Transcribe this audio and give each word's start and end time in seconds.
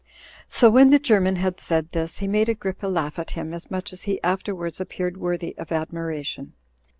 So 0.47 0.71
when 0.71 0.89
the 0.89 0.97
German 0.97 1.35
had 1.35 1.59
said 1.59 1.91
this, 1.91 2.17
he 2.17 2.27
made 2.27 2.49
Agrippa 2.49 2.87
laugh 2.87 3.19
at 3.19 3.29
him 3.37 3.53
as 3.53 3.69
much 3.69 3.93
as 3.93 4.01
he 4.01 4.19
afterwards 4.23 4.81
appeared 4.81 5.15
worthy 5.15 5.55
of 5.59 5.71
admiration. 5.71 6.53